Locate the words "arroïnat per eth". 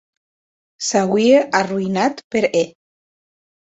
1.59-2.77